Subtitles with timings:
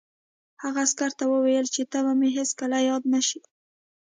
[0.63, 3.39] هغه عسکر ته وویل چې ته به مې هېڅکله یاد نه شې